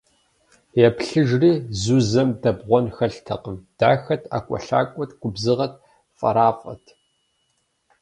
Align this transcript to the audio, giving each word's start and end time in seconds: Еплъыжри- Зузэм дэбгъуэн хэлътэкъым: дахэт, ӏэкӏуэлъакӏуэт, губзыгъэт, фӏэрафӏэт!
Еплъыжри- 0.87 1.51
Зузэм 1.81 2.29
дэбгъуэн 2.41 2.85
хэлътэкъым: 2.95 3.57
дахэт, 3.77 4.23
ӏэкӏуэлъакӏуэт, 4.31 5.11
губзыгъэт, 5.21 5.73
фӏэрафӏэт! 6.17 6.85